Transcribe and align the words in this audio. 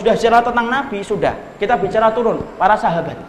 sudah 0.00 0.16
bicara 0.16 0.40
tentang 0.40 0.66
Nabi, 0.72 0.98
sudah. 1.04 1.34
Kita 1.60 1.76
bicara 1.76 2.08
turun, 2.16 2.40
para 2.56 2.72
sahabat. 2.80 3.20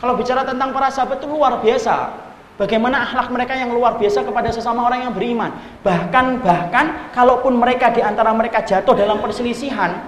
Kalau 0.00 0.16
bicara 0.16 0.40
tentang 0.40 0.72
para 0.72 0.88
sahabat 0.88 1.20
itu 1.20 1.28
luar 1.28 1.60
biasa. 1.60 2.24
Bagaimana 2.54 3.02
akhlak 3.04 3.34
mereka 3.34 3.52
yang 3.58 3.74
luar 3.74 3.98
biasa 3.98 4.24
kepada 4.24 4.48
sesama 4.48 4.86
orang 4.86 5.10
yang 5.10 5.12
beriman. 5.12 5.50
Bahkan 5.82 6.40
bahkan 6.40 7.12
kalaupun 7.12 7.58
mereka 7.58 7.90
di 7.92 8.00
antara 8.00 8.30
mereka 8.32 8.62
jatuh 8.62 8.94
dalam 8.94 9.18
perselisihan, 9.20 10.00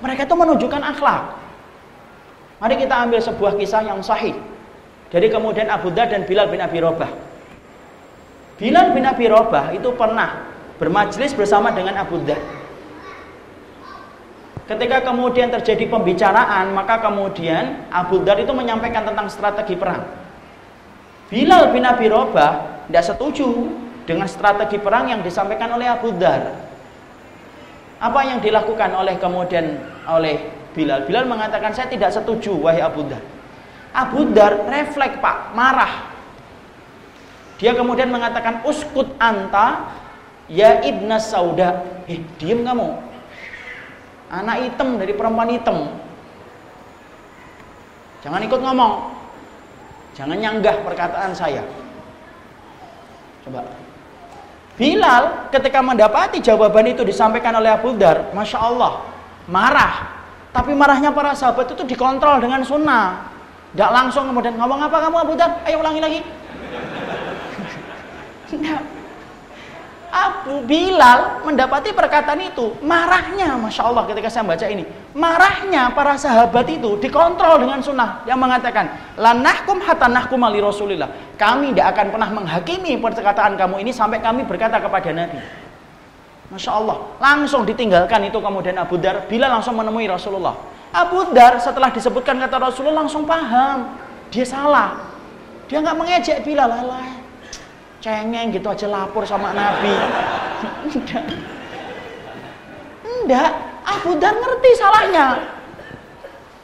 mereka 0.00 0.24
itu 0.24 0.34
menunjukkan 0.38 0.82
akhlak. 0.96 1.22
Mari 2.62 2.74
kita 2.78 2.94
ambil 3.04 3.20
sebuah 3.20 3.52
kisah 3.58 3.82
yang 3.84 4.00
sahih. 4.00 4.32
Dari 5.10 5.26
kemudian 5.28 5.68
Abu 5.68 5.90
Dhar 5.90 6.08
dan 6.08 6.24
Bilal 6.24 6.48
bin 6.48 6.62
Abi 6.62 6.78
Robah. 6.80 7.10
Bilal 8.56 8.94
bin 8.94 9.04
Abi 9.04 9.26
Robah 9.26 9.74
itu 9.74 9.90
pernah 9.92 10.46
bermajlis 10.78 11.34
bersama 11.34 11.74
dengan 11.74 11.98
Abu 11.98 12.22
Dhar. 12.22 12.38
Ketika 14.68 15.00
kemudian 15.00 15.48
terjadi 15.48 15.88
pembicaraan, 15.88 16.76
maka 16.76 17.00
kemudian 17.00 17.88
Abu 17.88 18.20
Dhar 18.20 18.36
itu 18.36 18.52
menyampaikan 18.52 19.08
tentang 19.08 19.32
strategi 19.32 19.80
perang. 19.80 20.04
Bilal 21.32 21.72
bin 21.72 21.88
Abi 21.88 22.12
Robah 22.12 22.84
tidak 22.84 23.04
setuju 23.08 23.48
dengan 24.04 24.28
strategi 24.28 24.76
perang 24.76 25.08
yang 25.08 25.20
disampaikan 25.24 25.72
oleh 25.72 25.88
Abu 25.88 26.12
Dhar. 26.20 26.52
Apa 27.96 28.20
yang 28.28 28.44
dilakukan 28.44 28.92
oleh 28.92 29.16
kemudian 29.16 29.80
oleh 30.04 30.52
Bilal? 30.76 31.08
Bilal 31.08 31.24
mengatakan 31.24 31.72
saya 31.72 31.88
tidak 31.88 32.12
setuju 32.12 32.52
wahai 32.52 32.84
Abu 32.84 33.08
Dhar. 33.08 33.24
Abu 33.96 34.28
Dhar 34.36 34.68
refleks 34.68 35.16
pak, 35.16 35.56
marah. 35.56 36.12
Dia 37.56 37.72
kemudian 37.72 38.12
mengatakan 38.12 38.62
uskut 38.68 39.16
anta 39.16 39.96
Ya 40.48 40.80
ibna 40.80 41.20
sauda. 41.20 41.84
Eh, 42.08 42.24
diem 42.40 42.64
kamu. 42.64 43.07
Anak 44.28 44.56
hitam 44.60 45.00
dari 45.00 45.16
perempuan 45.16 45.48
hitam. 45.48 45.88
Jangan 48.20 48.44
ikut 48.44 48.60
ngomong. 48.60 49.16
Jangan 50.12 50.36
nyanggah 50.36 50.84
perkataan 50.84 51.32
saya. 51.32 51.64
Coba. 53.46 53.64
Bilal 54.76 55.50
ketika 55.50 55.82
mendapati 55.82 56.38
jawaban 56.38 56.86
itu 56.92 57.02
disampaikan 57.02 57.56
oleh 57.58 57.72
Abu 57.72 57.96
Dar, 57.98 58.30
Masya 58.30 58.58
Allah, 58.62 59.02
marah. 59.50 60.20
Tapi 60.54 60.76
marahnya 60.76 61.10
para 61.10 61.34
sahabat 61.34 61.72
itu 61.72 61.82
dikontrol 61.88 62.38
dengan 62.38 62.62
sunnah. 62.62 63.32
Tidak 63.72 63.90
langsung 63.90 64.28
kemudian 64.28 64.54
ngomong 64.54 64.80
apa 64.86 64.96
kamu 65.08 65.16
Abu 65.18 65.34
Dar? 65.34 65.62
Ayo 65.66 65.80
ulangi 65.80 66.00
lagi. 66.04 66.20
Abu 70.08 70.64
Bilal 70.64 71.44
mendapati 71.44 71.92
perkataan 71.92 72.40
itu. 72.40 72.72
Marahnya 72.80 73.60
Masya 73.60 73.82
Allah 73.84 74.08
ketika 74.08 74.32
saya 74.32 74.48
baca 74.48 74.64
ini. 74.64 74.84
Marahnya 75.12 75.92
para 75.92 76.16
sahabat 76.16 76.64
itu 76.72 76.96
dikontrol 76.96 77.60
dengan 77.60 77.84
sunnah 77.84 78.24
yang 78.24 78.40
mengatakan 78.40 78.88
lanahkum 79.20 79.84
hatta 79.84 80.08
nahkum 80.08 80.40
ali 80.44 80.64
rasulillah. 80.64 81.36
Kami 81.36 81.76
tidak 81.76 81.92
akan 81.92 82.06
pernah 82.08 82.30
menghakimi 82.32 82.96
perkataan 82.96 83.60
kamu 83.60 83.84
ini 83.84 83.92
sampai 83.92 84.24
kami 84.24 84.48
berkata 84.48 84.80
kepada 84.80 85.12
Nabi. 85.12 85.38
Masya 86.48 86.70
Allah 86.72 86.96
langsung 87.20 87.68
ditinggalkan 87.68 88.32
itu 88.32 88.40
kemudian 88.40 88.80
Abu 88.80 88.96
Dar. 88.96 89.28
Bilal 89.28 89.60
langsung 89.60 89.76
menemui 89.76 90.08
Rasulullah. 90.08 90.56
Abu 90.88 91.28
Dar 91.36 91.60
setelah 91.60 91.92
disebutkan 91.92 92.40
kata 92.40 92.56
Rasulullah 92.56 93.04
langsung 93.04 93.28
paham. 93.28 93.92
Dia 94.32 94.48
salah. 94.48 95.04
Dia 95.68 95.84
nggak 95.84 95.96
mengejek 96.00 96.38
Bilal. 96.48 96.72
Allah 96.72 97.17
cengeng 97.98 98.54
gitu 98.54 98.66
aja 98.70 98.86
lapor 98.86 99.26
sama 99.26 99.50
Nabi. 99.50 99.94
Enggak. 100.86 101.24
Enggak, 103.02 103.50
Abu 103.84 104.10
Dar 104.16 104.34
ngerti 104.36 104.70
salahnya. 104.78 105.26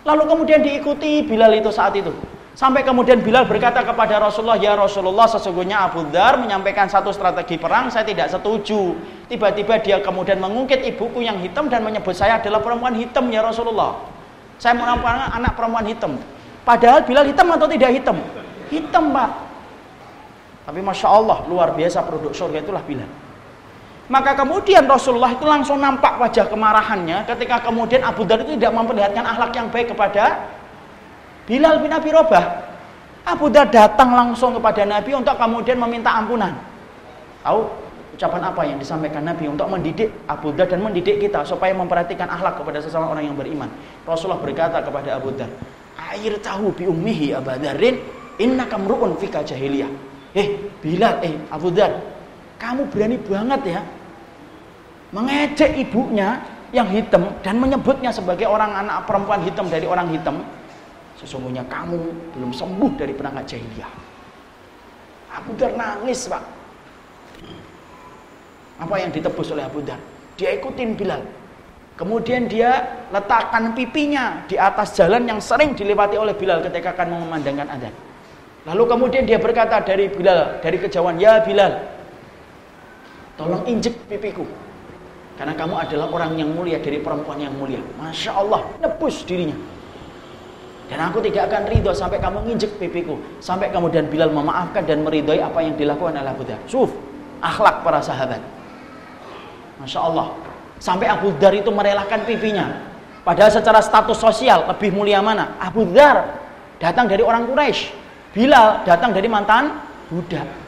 Lalu 0.05 0.23
kemudian 0.29 0.61
diikuti 0.61 1.25
Bilal 1.25 1.57
itu 1.57 1.73
saat 1.73 1.97
itu. 1.97 2.13
Sampai 2.55 2.87
kemudian 2.87 3.19
Bilal 3.19 3.51
berkata 3.51 3.83
kepada 3.83 4.23
Rasulullah, 4.23 4.55
"Ya 4.55 4.79
Rasulullah, 4.79 5.27
sesungguhnya 5.27 5.91
Abu 5.91 6.07
Dar 6.15 6.39
menyampaikan 6.39 6.87
satu 6.87 7.11
strategi 7.11 7.59
perang, 7.59 7.91
saya 7.91 8.07
tidak 8.07 8.31
setuju." 8.31 8.95
Tiba-tiba 9.27 9.83
dia 9.83 9.99
kemudian 9.99 10.39
mengungkit 10.39 10.87
ibuku 10.87 11.25
yang 11.27 11.43
hitam 11.43 11.67
dan 11.67 11.83
menyebut 11.83 12.15
saya 12.15 12.39
adalah 12.39 12.63
perempuan 12.63 12.95
hitam 12.95 13.27
ya 13.33 13.43
Rasulullah. 13.43 14.07
Saya 14.63 14.79
menampakkan 14.79 15.35
anak 15.35 15.59
perempuan 15.59 15.83
hitam. 15.83 16.15
Padahal 16.63 17.03
Bilal 17.03 17.27
hitam 17.27 17.51
atau 17.51 17.67
tidak 17.67 17.91
hitam? 17.91 18.17
Hitam, 18.71 19.11
Pak. 19.11 19.31
Tapi 20.65 20.81
Masya 20.81 21.09
Allah 21.13 21.45
luar 21.45 21.77
biasa 21.77 22.01
produk 22.09 22.33
surga 22.33 22.65
itulah 22.65 22.81
Bilal. 22.85 23.09
Maka 24.05 24.37
kemudian 24.37 24.85
Rasulullah 24.85 25.33
itu 25.33 25.49
langsung 25.49 25.81
nampak 25.81 26.21
wajah 26.21 26.45
kemarahannya 26.53 27.25
ketika 27.25 27.65
kemudian 27.65 28.05
Abu 28.05 28.29
Dhar 28.29 28.45
itu 28.45 28.57
tidak 28.61 28.77
memperlihatkan 28.77 29.25
akhlak 29.25 29.53
yang 29.57 29.69
baik 29.73 29.97
kepada 29.97 30.45
Bilal 31.49 31.81
bin 31.81 31.89
Abi 31.89 32.13
Robah. 32.13 32.69
Abu 33.25 33.49
Dhar 33.49 33.73
datang 33.73 34.13
langsung 34.13 34.53
kepada 34.61 34.85
Nabi 34.85 35.17
untuk 35.17 35.33
kemudian 35.41 35.81
meminta 35.81 36.13
ampunan. 36.13 36.53
Tahu 37.41 37.61
ucapan 38.13 38.43
apa 38.45 38.61
yang 38.69 38.77
disampaikan 38.77 39.25
Nabi 39.25 39.49
untuk 39.49 39.73
mendidik 39.73 40.13
Abu 40.29 40.53
Dhar 40.53 40.69
dan 40.69 40.85
mendidik 40.85 41.25
kita 41.25 41.41
supaya 41.49 41.73
memperhatikan 41.73 42.29
akhlak 42.29 42.61
kepada 42.61 42.85
sesama 42.85 43.09
orang 43.09 43.25
yang 43.25 43.37
beriman. 43.37 43.73
Rasulullah 44.05 44.41
berkata 44.41 44.85
kepada 44.85 45.17
Abu 45.17 45.33
Dhar, 45.33 45.49
"Air 46.13 46.37
tahu 46.45 46.77
bi 46.77 46.85
ummihi 46.85 47.33
Abadarin 47.33 48.05
inna 48.37 48.69
kamruun 48.69 49.17
fika 49.17 49.41
jahiliyah." 49.41 50.14
Eh, 50.35 50.59
Bilal, 50.83 51.23
eh 51.23 51.35
Abu 51.49 51.71
Dhar, 51.71 51.95
kamu 52.59 52.91
berani 52.91 53.17
banget 53.23 53.79
ya 53.79 53.81
mengejek 55.15 55.79
ibunya 55.79 56.43
yang 56.75 56.91
hitam 56.91 57.31
dan 57.47 57.63
menyebutnya 57.63 58.11
sebagai 58.11 58.51
orang 58.51 58.75
anak 58.75 59.07
perempuan 59.07 59.47
hitam 59.47 59.71
dari 59.71 59.87
orang 59.87 60.11
hitam. 60.11 60.43
Sesungguhnya 61.23 61.63
kamu 61.71 62.03
belum 62.35 62.51
sembuh 62.51 62.99
dari 62.99 63.15
penangkat 63.15 63.55
jahiliyah. 63.55 63.93
Abu 65.39 65.55
Dhar 65.55 65.79
nangis, 65.79 66.27
Pak. 66.27 66.43
Apa 68.83 68.95
yang 68.99 69.15
ditebus 69.15 69.55
oleh 69.55 69.63
Abu 69.63 69.87
Dhar? 69.87 70.03
Dia 70.35 70.51
ikutin 70.59 70.99
Bilal. 70.99 71.23
Kemudian 71.95 72.51
dia 72.51 73.07
letakkan 73.15 73.71
pipinya 73.71 74.43
di 74.51 74.59
atas 74.59 74.99
jalan 74.99 75.31
yang 75.31 75.39
sering 75.39 75.79
dilewati 75.79 76.19
oleh 76.19 76.35
Bilal 76.35 76.59
ketika 76.67 76.91
akan 76.91 77.15
mengumandangkan 77.15 77.71
adzan. 77.71 77.95
Lalu 78.65 78.83
kemudian 78.89 79.29
dia 79.29 79.37
berkata 79.37 79.77
dari 79.85 80.09
Bilal, 80.09 80.65
dari 80.65 80.81
kejauhan, 80.81 81.21
"Ya 81.21 81.45
Bilal, 81.45 81.85
tolong 83.37 83.61
injek 83.69 83.93
pipiku. 84.09 84.49
Karena 85.37 85.53
kamu 85.53 85.75
adalah 85.77 86.09
orang 86.09 86.33
yang 86.41 86.49
mulia 86.57 86.81
dari 86.81 86.97
perempuan 86.97 87.45
yang 87.45 87.53
mulia." 87.53 87.81
Masya 88.01 88.33
Allah, 88.33 88.65
nebus 88.81 89.21
dirinya. 89.29 89.57
Dan 90.89 91.01
aku 91.01 91.21
tidak 91.25 91.53
akan 91.53 91.69
ridho 91.69 91.93
sampai 91.93 92.21
kamu 92.21 92.45
nginjek 92.49 92.77
pipiku. 92.81 93.17
Sampai 93.41 93.69
kemudian 93.73 94.09
Bilal 94.09 94.33
memaafkan 94.33 94.85
dan 94.85 95.05
meridhoi 95.05 95.41
apa 95.41 95.61
yang 95.65 95.77
dilakukan 95.77 96.17
oleh 96.17 96.33
Abu 96.33 96.45
Dhar. 96.45 96.61
Suf, 96.69 96.93
akhlak 97.41 97.85
para 97.85 98.01
sahabat. 98.05 98.41
Masya 99.81 100.01
Allah. 100.01 100.33
Sampai 100.81 101.09
Abu 101.09 101.33
Dhar 101.37 101.53
itu 101.57 101.69
merelakan 101.73 102.25
pipinya. 102.29 102.81
Padahal 103.25 103.49
secara 103.49 103.81
status 103.81 104.21
sosial 104.21 104.69
lebih 104.69 104.93
mulia 104.93 105.25
mana? 105.25 105.57
Abu 105.57 105.89
Dhar 105.89 106.37
datang 106.77 107.09
dari 107.09 107.25
orang 107.25 107.49
Quraisy 107.49 108.04
Bilal 108.35 108.83
datang 108.83 109.15
dari 109.15 109.31
mantan 109.31 109.79
budak. 110.11 110.67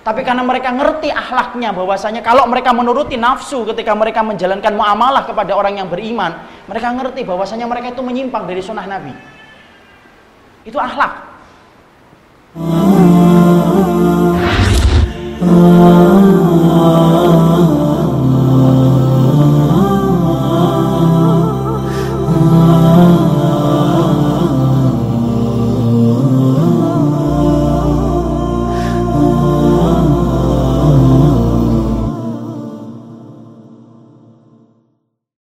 Tapi 0.00 0.22
karena 0.22 0.46
mereka 0.46 0.70
ngerti 0.70 1.10
akhlaknya 1.10 1.74
bahwasanya 1.74 2.22
kalau 2.22 2.46
mereka 2.46 2.70
menuruti 2.70 3.18
nafsu 3.18 3.66
ketika 3.68 3.90
mereka 3.92 4.22
menjalankan 4.22 4.72
muamalah 4.72 5.26
kepada 5.26 5.52
orang 5.52 5.82
yang 5.82 5.90
beriman, 5.90 6.46
mereka 6.70 6.94
ngerti 6.94 7.26
bahwasanya 7.26 7.66
mereka 7.66 7.90
itu 7.90 8.00
menyimpang 8.06 8.46
dari 8.46 8.62
sunnah 8.62 8.86
Nabi. 8.86 9.12
Itu 10.62 10.78
akhlak. 10.78 11.36